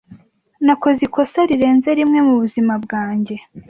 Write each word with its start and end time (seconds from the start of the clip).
Nakoze 0.65 0.99
ikosa 1.07 1.39
rirenze 1.49 1.89
rimwe 1.99 2.19
mubuzima 2.27 2.73
bwanjye. 2.83 3.35